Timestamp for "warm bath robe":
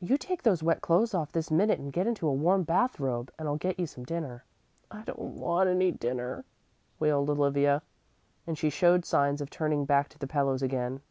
2.32-3.30